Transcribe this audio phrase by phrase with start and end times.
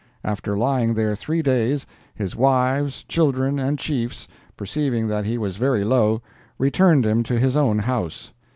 [0.23, 4.27] After lying there three days, his wives, children and chiefs,
[4.57, 6.23] perceiving that he was very low,
[6.57, 8.31] returned him to his own house.